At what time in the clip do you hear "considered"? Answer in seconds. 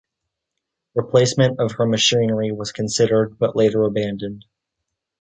2.71-3.37